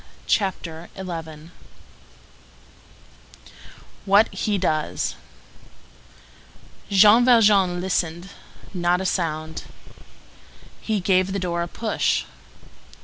[0.25, 1.49] CHAPTER XI—WHAT
[4.33, 5.13] HE DOES
[6.89, 8.29] Jean Valjean listened.
[8.73, 9.65] Not a sound.
[10.81, 12.25] He gave the door a push.